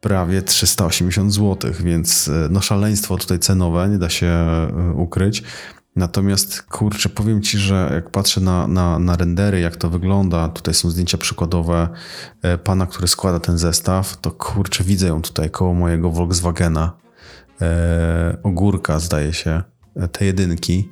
[0.01, 4.35] prawie 380 zł, więc e, no szaleństwo tutaj cenowe, nie da się
[4.95, 5.43] ukryć.
[5.95, 10.73] Natomiast kurczę, powiem ci, że jak patrzę na, na, na rendery, jak to wygląda, tutaj
[10.73, 11.89] są zdjęcia przykładowe
[12.41, 16.93] e, pana, który składa ten zestaw, to kurczę, widzę ją tutaj koło mojego Volkswagena.
[17.61, 19.61] E, ogórka, zdaje się,
[19.95, 20.89] e, te jedynki,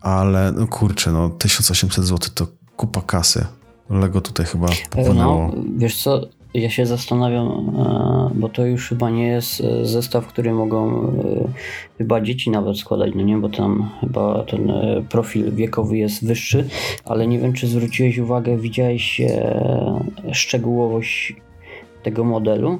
[0.00, 2.46] ale no kurczę, no 1800 zł to
[2.76, 3.46] kupa kasy.
[3.90, 5.52] Lego tutaj chyba e, popłynęło.
[5.56, 6.20] No, wiesz co,
[6.54, 11.10] ja się zastanawiam, e, bo to już chyba nie jest e, zestaw, który mogą e,
[11.98, 14.72] chyba dzieci nawet składać, no nie, bo tam chyba ten
[15.08, 16.68] profil wiekowy jest wyższy,
[17.04, 19.20] ale nie wiem, czy zwróciłeś uwagę, widziałeś
[20.32, 21.36] szczegółowość
[22.02, 22.78] tego modelu,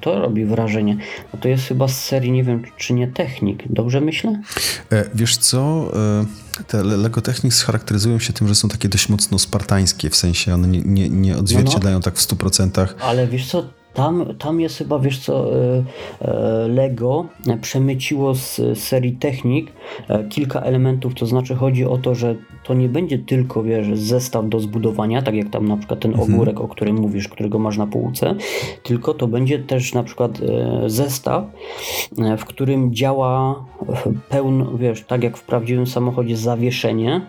[0.00, 0.96] To robi wrażenie.
[1.34, 3.62] A to jest chyba z serii, nie wiem, czy nie Technik.
[3.70, 4.42] Dobrze myślę?
[4.92, 5.90] E, wiesz co,
[6.60, 10.54] e, te Lego Technics charakteryzują się tym, że są takie dość mocno spartańskie, w sensie
[10.54, 12.04] one nie, nie, nie odzwierciedlają no, no.
[12.04, 12.86] tak w 100%.
[13.00, 15.84] Ale wiesz co, tam, tam jest chyba, wiesz co, e,
[16.20, 17.26] e, Lego
[17.60, 19.72] przemyciło z serii Technik
[20.08, 24.48] e, kilka elementów, to znaczy chodzi o to, że to nie będzie tylko, wiesz, zestaw
[24.48, 26.34] do zbudowania, tak jak tam na przykład ten mhm.
[26.34, 28.34] ogórek, o którym mówisz, którego masz na półce,
[28.82, 30.38] tylko to będzie też na przykład
[30.86, 31.44] zestaw,
[32.38, 33.64] w którym działa
[34.28, 37.20] pełno, wiesz, tak jak w prawdziwym samochodzie zawieszenie,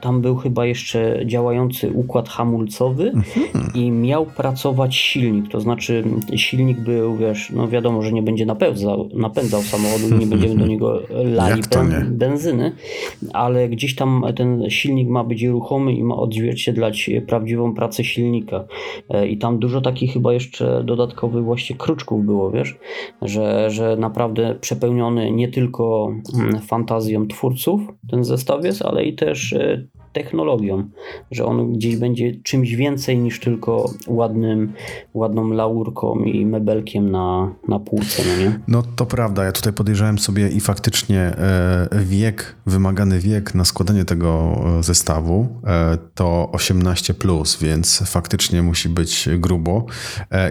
[0.00, 3.72] tam był chyba jeszcze działający układ hamulcowy mhm.
[3.74, 5.48] i miał pracować silnik.
[5.48, 6.04] To znaczy,
[6.36, 10.66] silnik był, wiesz, no wiadomo, że nie będzie napędzał, napędzał samochodu i nie będziemy do
[10.66, 12.72] niego lali ben, benzyny,
[13.32, 18.64] ale gdzieś tam ten silnik ma być ruchomy i ma odzwierciedlać prawdziwą pracę silnika.
[19.14, 22.78] Y, I tam dużo takich chyba jeszcze dodatkowych właśnie kruczków było, wiesz,
[23.22, 29.43] że, że naprawdę przepełniony nie tylko mm, fantazją twórców ten zestaw jest, ale i też
[29.50, 29.54] też
[30.14, 30.88] technologią,
[31.30, 34.72] że on gdzieś będzie czymś więcej niż tylko ładnym,
[35.14, 38.60] ładną laurką i mebelkiem na, na półce, no nie?
[38.68, 44.04] No to prawda, ja tutaj podejrzałem sobie i faktycznie e, wiek, wymagany wiek na składanie
[44.04, 49.86] tego e, zestawu e, to 18+, plus, więc faktycznie musi być grubo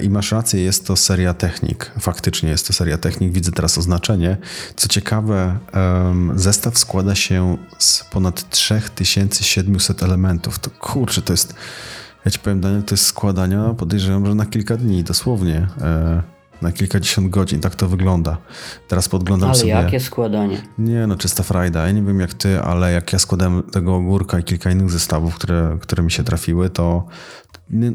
[0.01, 4.37] i masz rację, jest to seria technik, faktycznie jest to seria technik, widzę teraz oznaczenie.
[4.75, 5.57] Co ciekawe,
[6.35, 10.59] zestaw składa się z ponad 3000 700 elementów.
[10.59, 11.55] To kurczę, to jest.
[12.25, 15.67] Ja ci powiem, Daniel, to jest składania, podejrzewam, że na kilka dni, dosłownie.
[15.81, 16.21] E,
[16.61, 18.37] na kilkadziesiąt godzin, tak to wygląda.
[18.87, 19.75] Teraz podglądam ale sobie...
[19.75, 20.61] Ale jakie składanie?
[20.77, 21.85] Nie, no czysta frajda.
[21.85, 25.35] Ja nie wiem jak ty, ale jak ja składałem tego ogórka i kilka innych zestawów,
[25.35, 27.07] które, które mi się trafiły, to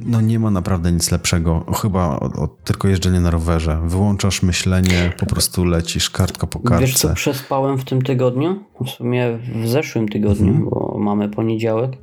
[0.06, 1.64] no nie ma naprawdę nic lepszego.
[1.82, 2.30] Chyba
[2.64, 3.80] tylko jeżdżenie na rowerze.
[3.84, 6.86] Wyłączasz myślenie, po prostu lecisz kartka po kartce.
[6.86, 8.64] Wiesz co przespałem w tym tygodniu?
[8.84, 10.70] W sumie w zeszłym tygodniu, mhm.
[10.70, 11.98] bo mamy poniedziałek.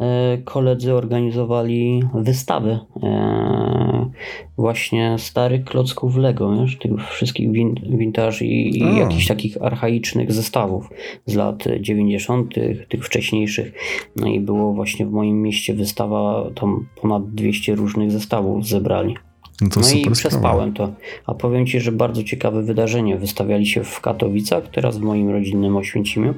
[0.00, 4.10] E, koledzy organizowali wystawy e,
[4.58, 6.78] właśnie starych klocków Lego, wiesz?
[6.78, 7.50] tych wszystkich
[7.84, 10.90] vintage i, i jakichś takich archaicznych zestawów
[11.26, 12.54] z lat 90.,
[12.88, 13.72] tych wcześniejszych.
[14.16, 19.14] No i było właśnie w moim mieście wystawa tam ponad ponad 200 różnych zestawów zebrali.
[19.60, 20.92] No, no i przespałem to.
[21.26, 23.16] A powiem Ci, że bardzo ciekawe wydarzenie.
[23.16, 26.34] Wystawiali się w Katowicach, teraz w moim rodzinnym Oświęcimiu.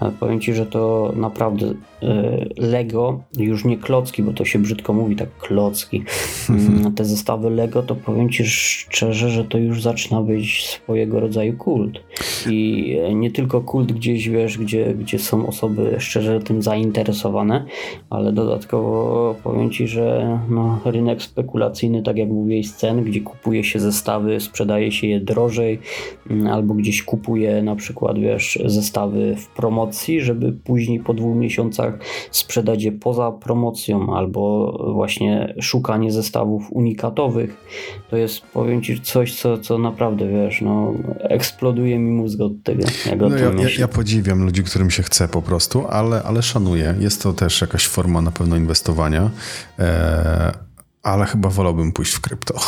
[0.00, 4.92] A powiem Ci, że to naprawdę e, Lego, już nie klocki, bo to się brzydko
[4.92, 6.04] mówi, tak klocki.
[6.50, 11.56] Mm, te zestawy Lego, to powiem Ci szczerze, że to już zaczyna być swojego rodzaju
[11.56, 12.00] kult.
[12.50, 17.64] I nie tylko kult gdzieś, wiesz, gdzie, gdzie są osoby szczerze tym zainteresowane,
[18.10, 23.80] ale dodatkowo powiem Ci, że no, rynek spekulacyjny, tak jak mówię, scen, gdzie kupuje się
[23.80, 25.80] zestawy, sprzedaje się je drożej,
[26.30, 31.98] mm, albo gdzieś kupuje na przykład, wiesz, zestawy w promocji, żeby później po dwóch miesiącach
[32.30, 37.56] sprzedać je poza promocją, albo właśnie szukanie zestawów unikatowych.
[38.10, 42.84] To jest, powiem Ci, coś, co, co naprawdę, wiesz, no, eksploduje mi mózg od tego.
[43.18, 46.94] no ja, ja, ja, podziwiam ludzi, którym się chce po prostu, ale, ale szanuję.
[47.00, 49.30] Jest to też jakaś forma na pewno inwestowania.
[49.78, 49.86] Eee,
[51.02, 52.54] ale chyba wolałbym pójść w krypto.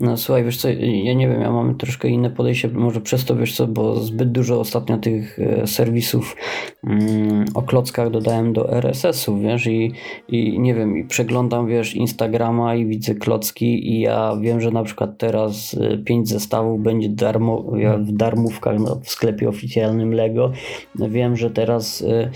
[0.00, 3.36] No słuchaj, wiesz co, ja nie wiem, ja mam troszkę inne podejście, może przez to,
[3.36, 6.36] wiesz co, bo zbyt dużo ostatnio tych e, serwisów
[6.84, 9.92] mm, o klockach dodałem do RSS-ów, wiesz, i,
[10.28, 14.82] i nie wiem, i przeglądam, wiesz, Instagrama i widzę klocki i ja wiem, że na
[14.82, 17.64] przykład teraz e, pięć zestawów będzie darmo,
[17.98, 20.52] w darmówkach no, w sklepie oficjalnym Lego.
[20.94, 22.30] Wiem, że teraz y,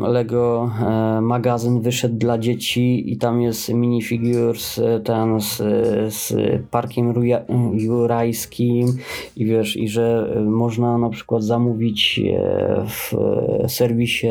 [0.00, 0.70] Lego
[1.18, 5.62] y, magazyn wyszedł dla dzieci i tam jest minifigures ten z
[6.14, 6.34] z
[6.70, 7.14] parkiem
[7.72, 8.86] jurajskim.
[9.36, 13.14] I wiesz, i że można na przykład zamówić e, w
[13.68, 14.28] serwisie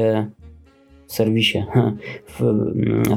[1.07, 1.63] serwisie,
[2.39, 2.43] w,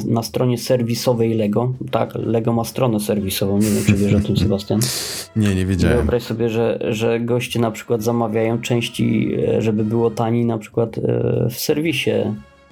[0.06, 1.72] na stronie serwisowej Lego.
[1.90, 4.80] Tak, Lego ma stronę serwisową, nie wiem czy wiesz o tym Sebastian.
[5.36, 5.96] Nie, nie wiedziałem.
[5.96, 10.98] Wyobraź sobie, że, że goście na przykład zamawiają części, e, żeby było taniej na przykład
[10.98, 11.00] e,
[11.50, 12.10] w serwisie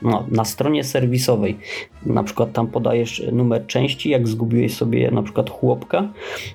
[0.02, 1.58] no, na stronie serwisowej.
[2.06, 6.08] Na przykład tam podajesz numer części, jak zgubiłeś sobie na przykład chłopka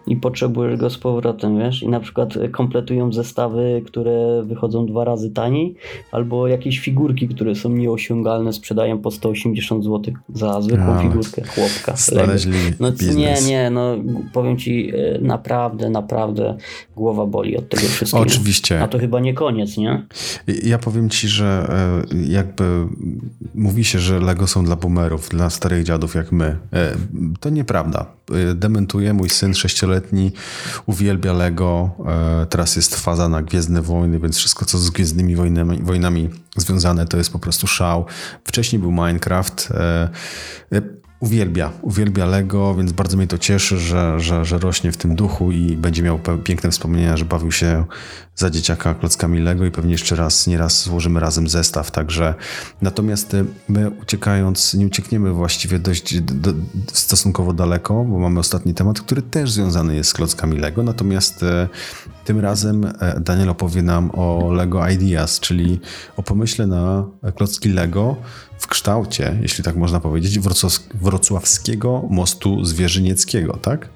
[0.07, 5.31] i potrzebujesz go z powrotem, wiesz, i na przykład kompletują zestawy, które wychodzą dwa razy
[5.31, 5.75] taniej,
[6.11, 11.95] albo jakieś figurki, które są nieosiągalne, sprzedają po 180 zł za zwykłą figurkę chłopka.
[11.95, 12.91] Znaleźli no.
[13.15, 13.95] Nie, nie, no
[14.33, 16.57] powiem ci, e, naprawdę, naprawdę
[16.95, 18.23] głowa boli od tego wszystkiego.
[18.23, 18.81] Oczywiście.
[18.81, 20.05] A to chyba nie koniec, nie?
[20.63, 21.67] Ja powiem ci, że
[22.11, 22.63] e, jakby
[23.55, 26.57] mówi się, że Lego są dla boomerów, dla starych dziadów jak my.
[26.73, 26.95] E,
[27.39, 28.05] to nieprawda.
[28.51, 30.31] E, dementuje mój syn sześcioletni,
[30.85, 31.91] uwielbia Lego.
[32.07, 37.07] E, teraz jest faza na Gwiezdne Wojny, więc wszystko co z Gwiezdnymi Wojnami, wojnami związane
[37.07, 38.05] to jest po prostu szał.
[38.43, 39.69] Wcześniej był Minecraft
[41.23, 45.51] uwielbia, uwielbia Lego, więc bardzo mnie to cieszy, że, że, że rośnie w tym duchu
[45.51, 47.85] i będzie miał piękne wspomnienia, że bawił się
[48.35, 52.35] za dzieciaka klockami Lego i pewnie jeszcze raz, nieraz złożymy razem zestaw, także
[52.81, 56.53] natomiast y, my uciekając, nie uciekniemy właściwie dość do,
[56.93, 61.45] stosunkowo daleko, bo mamy ostatni temat, który też związany jest z klockami Lego, natomiast y,
[62.25, 65.79] tym razem e, Daniel opowie nam o Lego Ideas, czyli
[66.17, 67.05] o pomyśle na
[67.35, 68.15] klocki Lego
[68.63, 70.39] w kształcie, jeśli tak można powiedzieć,
[70.93, 73.89] wrocławskiego mostu zwierzynieckiego, tak?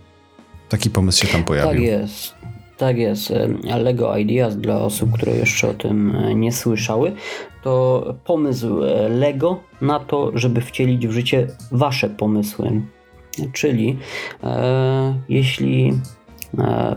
[0.70, 1.72] Taki pomysł się tam pojawił.
[1.72, 2.34] Tak jest.
[2.78, 3.34] Tak jest.
[3.78, 7.14] Lego Ideas dla osób, które jeszcze o tym e, nie słyszały,
[7.64, 12.82] to pomysł e, Lego na to, żeby wcielić w życie wasze pomysły.
[13.54, 13.98] Czyli
[14.44, 15.94] e, jeśli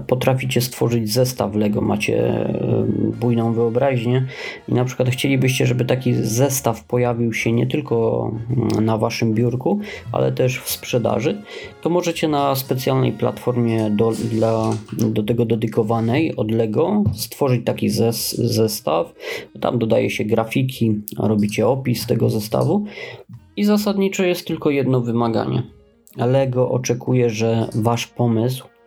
[0.06, 2.84] potraficie stworzyć zestaw Lego, macie e,
[3.20, 4.26] bujną wyobraźnię
[4.68, 9.80] i na przykład chcielibyście, żeby taki zestaw pojawił się nie tylko mm, na waszym biurku,
[10.12, 11.42] ale też w sprzedaży,
[11.82, 18.36] to możecie na specjalnej platformie do, dla, do tego dedykowanej od Lego stworzyć taki zes,
[18.36, 19.14] zestaw.
[19.60, 22.84] Tam dodaje się grafiki, robicie opis tego zestawu
[23.56, 25.62] i zasadniczo jest tylko jedno wymaganie.
[26.16, 28.79] Lego oczekuje, że wasz pomysł E,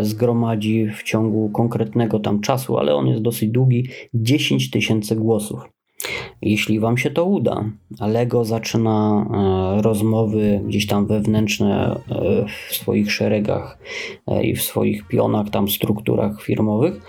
[0.00, 5.60] zgromadzi w ciągu konkretnego tam czasu, ale on jest dosyć długi 10 tysięcy głosów.
[6.42, 7.64] Jeśli Wam się to uda,
[8.00, 9.26] Lego zaczyna
[9.78, 13.78] e, rozmowy gdzieś tam wewnętrzne e, w swoich szeregach
[14.42, 17.00] i w swoich pionach, tam strukturach firmowych,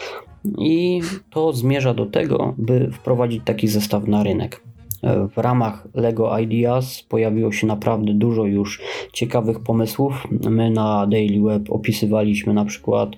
[0.58, 4.62] i to zmierza do tego, by wprowadzić taki zestaw na rynek.
[5.06, 8.82] W ramach LEGO Ideas pojawiło się naprawdę dużo już
[9.14, 10.28] ciekawych pomysłów.
[10.50, 13.10] My na Daily Web opisywaliśmy na przykład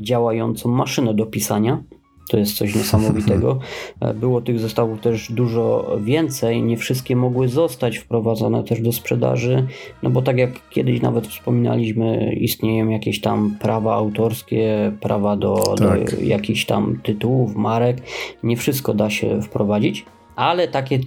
[0.00, 1.82] działającą maszynę do pisania.
[2.30, 3.58] To jest coś niesamowitego.
[4.20, 6.62] Było tych zestawów też dużo więcej.
[6.62, 9.66] Nie wszystkie mogły zostać wprowadzone też do sprzedaży,
[10.02, 16.16] no bo tak jak kiedyś nawet wspominaliśmy, istnieją jakieś tam prawa autorskie, prawa do, tak.
[16.16, 17.96] do jakichś tam tytułów, marek.
[18.42, 20.04] Nie wszystko da się wprowadzić,
[20.36, 20.98] ale takie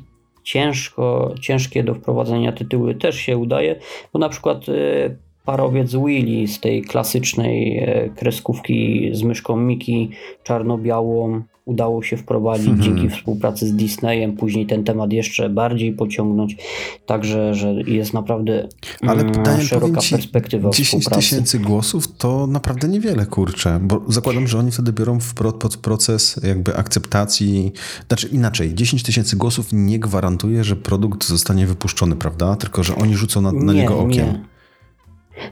[0.45, 3.79] ciężko, ciężkie do wprowadzenia tytuły też się udaje,
[4.13, 10.09] bo na przykład y, parowiec Willy z tej klasycznej e, kreskówki z myszką Miki
[10.43, 12.83] czarno-białą udało się wprowadzić mhm.
[12.83, 16.57] dzięki współpracy z Disneyem, później ten temat jeszcze bardziej pociągnąć,
[17.05, 18.67] także że jest naprawdę
[19.01, 24.59] Ale mm, szeroka ci, perspektywa 10 tysięcy głosów to naprawdę niewiele, kurczę, bo zakładam, że
[24.59, 25.33] oni wtedy biorą w
[25.81, 27.71] proces jakby akceptacji,
[28.07, 32.55] znaczy inaczej, 10 tysięcy głosów nie gwarantuje, że produkt zostanie wypuszczony, prawda?
[32.55, 34.25] Tylko, że oni rzucą na, na nie, niego okiem.
[34.25, 34.54] Nie.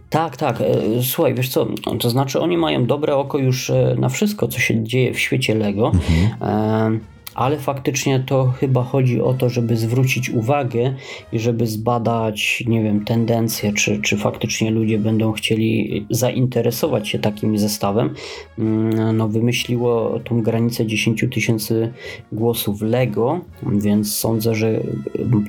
[0.09, 0.61] Tak, tak.
[0.61, 0.65] E,
[1.03, 1.67] słuchaj, wiesz co,
[1.99, 5.55] to znaczy oni mają dobre oko już e, na wszystko, co się dzieje w świecie
[5.55, 5.91] Lego.
[5.93, 6.99] Mhm.
[7.35, 10.93] Ale faktycznie to chyba chodzi o to, żeby zwrócić uwagę
[11.31, 17.57] i żeby zbadać, nie wiem, tendencje, czy, czy faktycznie ludzie będą chcieli zainteresować się takim
[17.57, 18.13] zestawem.
[18.59, 21.93] Mm, no, wymyśliło tą granicę 10 tysięcy
[22.31, 24.79] głosów Lego, więc sądzę, że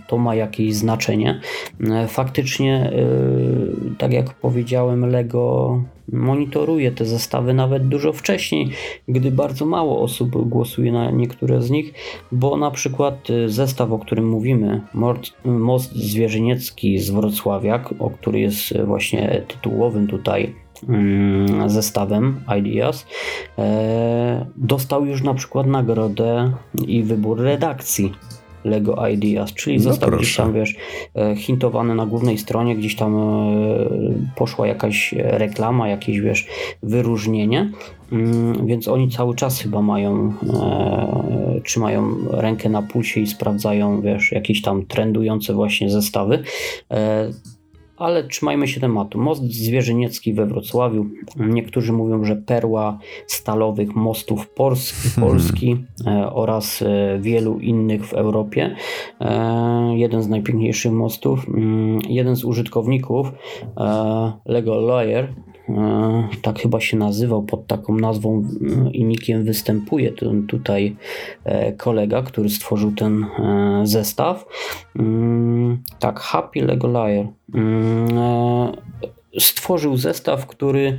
[0.06, 1.40] to ma jakieś znaczenie.
[2.08, 5.80] Faktycznie, y, tak jak powiedziałem, Lego
[6.12, 8.70] monitoruje te zestawy nawet dużo wcześniej,
[9.08, 11.94] gdy bardzo mało osób głosuje na niektóre z nich,
[12.32, 14.80] bo na przykład y, zestaw, o którym mówimy,
[15.44, 20.54] Most Zwierzyniecki z Wrocławia, o który jest właśnie tytułowym tutaj
[20.88, 23.06] mm, zestawem Ideas,
[23.58, 26.52] e, dostał już na przykład nagrodę
[26.86, 28.12] i wybór redakcji
[28.64, 30.74] Lego Ideas, czyli no został gdzieś tam, wiesz,
[31.16, 33.20] e, hintowany na głównej stronie, gdzieś tam e,
[34.36, 36.46] poszła jakaś reklama, jakieś, wiesz,
[36.82, 37.70] wyróżnienie,
[38.12, 44.32] mm, więc oni cały czas chyba mają, e, trzymają rękę na pulsie i sprawdzają, wiesz,
[44.32, 46.42] jakieś tam trendujące właśnie zestawy.
[46.90, 47.30] E,
[47.96, 49.18] ale trzymajmy się tematu.
[49.18, 51.06] Most Zwierzyniecki we Wrocławiu.
[51.36, 55.76] Niektórzy mówią, że perła stalowych mostów Polski, Polski
[56.06, 58.76] e, oraz e, wielu innych w Europie.
[59.20, 61.48] E, jeden z najpiękniejszych mostów.
[61.48, 63.32] Mm, jeden z użytkowników,
[64.46, 65.34] Lego Lawyer,
[66.42, 68.48] tak chyba się nazywał, pod taką nazwą
[68.92, 70.96] i nikiem występuje ten tutaj
[71.76, 73.26] kolega, który stworzył ten
[73.84, 74.46] zestaw.
[74.98, 77.26] Mm, tak, Happy Lego Liar
[79.38, 80.98] stworzył zestaw, który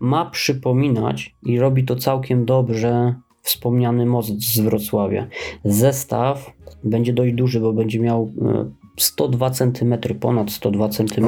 [0.00, 5.26] ma przypominać i robi to całkiem dobrze wspomniany most z Wrocławia.
[5.64, 6.50] Zestaw
[6.84, 11.26] będzie dość duży, bo będzie miał e, 102 cm, ponad 102 cm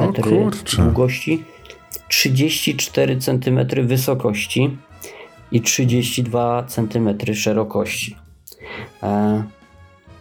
[0.77, 1.43] długości,
[2.07, 4.77] 34 cm wysokości
[5.51, 8.15] i 32 cm szerokości.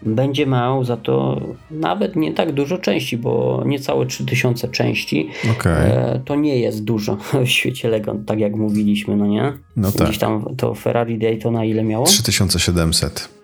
[0.02, 1.40] Będzie miał za to
[1.70, 5.28] nawet nie tak dużo części, bo niecałe 3000 części.
[5.50, 5.90] Okej.
[5.90, 9.52] E, to nie jest dużo w świecie legend, tak jak mówiliśmy, no nie?
[9.76, 10.06] No tak.
[10.06, 12.06] Gdzieś tam to Ferrari Daytona ile miało?
[12.06, 13.42] 3700.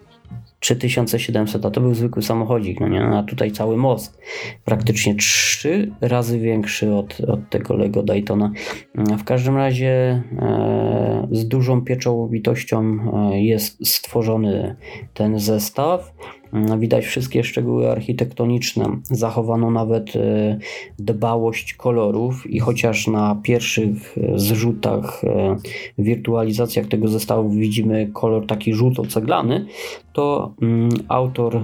[0.60, 3.04] 3700, a to był zwykły samochodzik, no nie?
[3.04, 4.18] A tutaj cały most.
[4.64, 8.52] Praktycznie trzy razy większy od, od tego Lego Daytona.
[8.94, 12.98] W każdym razie e, z dużą pieczołowitością
[13.32, 14.76] e, jest stworzony
[15.14, 16.14] ten zestaw.
[16.52, 18.84] Mm, Widać wszystkie szczegóły architektoniczne.
[19.02, 20.58] Zachowano nawet e,
[20.98, 25.56] dbałość kolorów i chociaż na pierwszych e, zrzutach, e,
[25.98, 29.66] wirtualizacjach tego zestawu widzimy kolor taki żółto-ceglany,
[30.12, 31.60] to mm, autor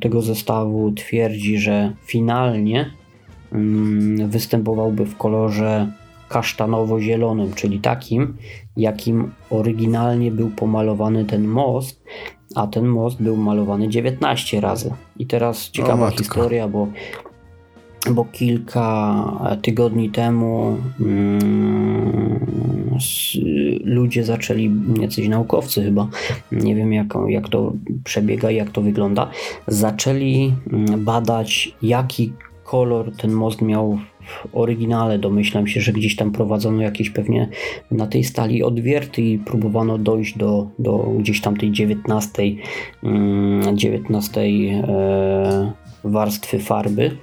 [0.00, 2.90] tego zestawu twierdzi, że finalnie
[3.52, 5.92] mm, występowałby w kolorze
[6.28, 8.36] kasztanowo-zielonym, czyli takim,
[8.76, 12.02] jakim oryginalnie był pomalowany ten most,
[12.54, 14.90] a ten most był malowany 19 razy.
[15.18, 16.88] I teraz ciekawa historia, bo,
[18.10, 19.24] bo kilka
[19.62, 22.46] tygodni temu mm,
[23.84, 26.08] ludzie zaczęli, jacyś naukowcy chyba,
[26.52, 27.72] nie wiem jak, jak to
[28.04, 29.30] przebiega, jak to wygląda,
[29.66, 32.32] zaczęli mm, badać jaki
[32.64, 35.18] kolor ten most miał w oryginale.
[35.18, 37.48] Domyślam się, że gdzieś tam prowadzono jakieś pewnie
[37.90, 42.42] na tej stali odwierty i próbowano dojść do, do gdzieś tam tej 19,
[43.02, 45.72] mm, 19 e,
[46.04, 47.16] warstwy farby.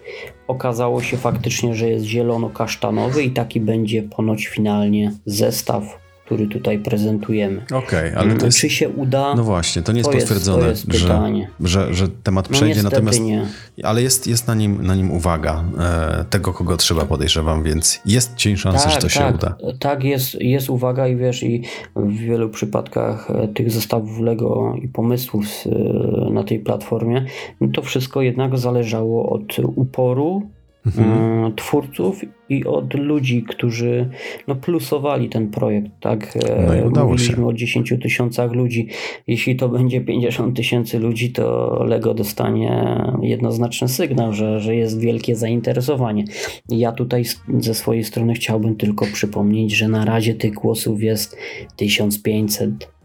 [0.48, 6.00] Okazało się faktycznie, że jest zielono-kasztanowy i taki będzie ponoć finalnie zestaw,
[6.30, 7.62] który tutaj prezentujemy.
[7.74, 8.58] Okej, ale to jest...
[8.58, 9.36] Czy się uda?
[9.36, 12.54] No właśnie, to nie jest To jest- potwierdzone, to jest że, że, że temat No
[12.54, 13.46] przejdzie, niestety natomiast nie.
[13.84, 18.36] ale jest, jest na, nim, na nim uwaga e, tego, kogo trzeba podejrzewam, więc jest
[18.36, 19.56] cień szansy, że to się tak, uda.
[19.80, 21.64] Tak, jest, jest uwaga i wiesz, i
[21.96, 27.26] w wielu przypadkach e, tych zestawów Lego i pomysłów e, na tej platformie,
[27.62, 30.50] no to wszystko jednak zależało od uporu
[30.86, 31.10] Mhm.
[31.46, 34.10] e, twórców i od ludzi, którzy
[34.48, 36.38] no, plusowali ten projekt, tak?
[36.50, 37.48] E, No Mówiliśmy się.
[37.48, 38.88] o 10 tysiącach ludzi.
[39.28, 45.36] Jeśli to będzie 50 tysięcy ludzi, to Lego dostanie jednoznaczny sygnał, że, że jest wielkie
[45.36, 46.24] zainteresowanie.
[46.70, 47.24] Ja tutaj
[47.60, 51.38] ze swojej strony chciałbym tylko przypomnieć, że na razie tych głosów jest
[51.76, 52.99] 1500.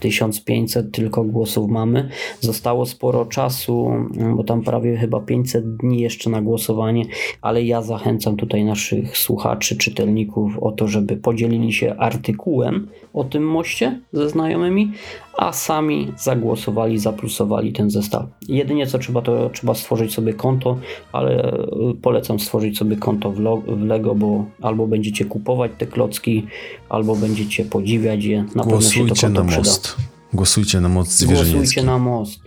[0.00, 2.08] 1500 tylko głosów mamy.
[2.40, 3.90] Zostało sporo czasu,
[4.36, 7.04] bo tam prawie chyba 500 dni jeszcze na głosowanie,
[7.42, 13.48] ale ja zachęcam tutaj naszych słuchaczy, czytelników o to, żeby podzielili się artykułem o tym
[13.48, 14.92] moście ze znajomymi,
[15.40, 18.26] a sami zagłosowali, zaplusowali ten zestaw.
[18.48, 20.78] Jedynie co trzeba, to trzeba stworzyć sobie konto,
[21.12, 21.54] ale
[21.90, 23.40] y, polecam stworzyć sobie konto w,
[23.86, 26.46] Lego, bo albo będziecie kupować te klocki,
[26.88, 28.44] albo będziecie podziwiać je.
[28.54, 29.62] Na pewno się to Głosujcie konto na przyda.
[29.62, 29.96] most.
[30.32, 31.54] Głosujcie na most zwierzyniecki.
[31.56, 32.40] Głosujcie na most.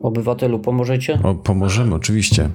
[0.00, 1.18] Obywatelu, pomożecie?
[1.22, 2.50] O, pomożemy, oczywiście.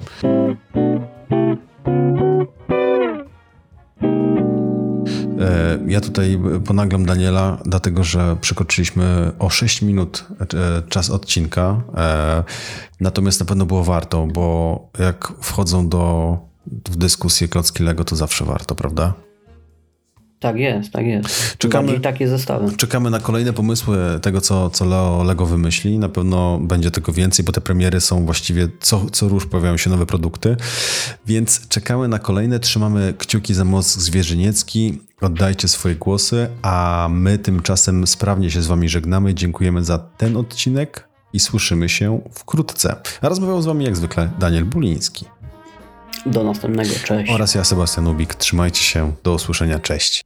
[5.89, 10.45] Ja tutaj ponaglam Daniela, dlatego że przekroczyliśmy o 6 minut e,
[10.89, 11.81] czas odcinka.
[11.97, 12.43] E,
[12.99, 16.37] Natomiast na pewno było warto, bo jak wchodzą do,
[16.89, 19.13] w dyskusję klocki Lego, to zawsze warto, prawda?
[20.39, 21.57] Tak jest, tak jest.
[21.57, 22.77] Czekamy- takie zestawy.
[22.77, 25.99] Czekamy na kolejne pomysły tego, co, co Leo, Lego wymyśli.
[25.99, 29.89] Na pewno będzie tego więcej, bo te premiery są właściwie co, co róż pojawiają się
[29.89, 30.57] nowe produkty.
[31.25, 32.59] Więc czekamy na kolejne.
[32.59, 34.99] Trzymamy kciuki za most zwierzyniecki.
[35.21, 39.33] Oddajcie swoje głosy, a my tymczasem sprawnie się z wami żegnamy.
[39.33, 42.95] Dziękujemy za ten odcinek i słyszymy się wkrótce.
[43.21, 45.25] A rozmawiał z wami jak zwykle Daniel Buliński
[46.25, 47.31] Do następnego, cześć.
[47.31, 48.35] oraz ja, Sebastian Ubik.
[48.35, 49.13] Trzymajcie się.
[49.23, 49.79] Do usłyszenia.
[49.79, 50.23] Cześć.